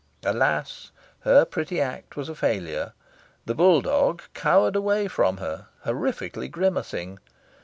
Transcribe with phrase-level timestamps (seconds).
[0.23, 2.93] Alas, her pretty act was a failure.
[3.45, 7.19] The bulldog cowered away from her, horrifically grimacing.